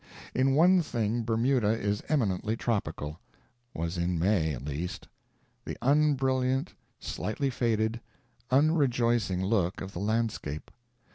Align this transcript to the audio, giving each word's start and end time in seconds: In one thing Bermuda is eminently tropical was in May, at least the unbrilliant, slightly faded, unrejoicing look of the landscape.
In 0.33 0.55
one 0.55 0.81
thing 0.81 1.21
Bermuda 1.21 1.79
is 1.79 2.01
eminently 2.09 2.57
tropical 2.57 3.19
was 3.71 3.99
in 3.99 4.17
May, 4.17 4.55
at 4.55 4.65
least 4.65 5.07
the 5.63 5.77
unbrilliant, 5.79 6.73
slightly 6.99 7.51
faded, 7.51 8.01
unrejoicing 8.49 9.43
look 9.45 9.79
of 9.79 9.93
the 9.93 9.99
landscape. 9.99 10.71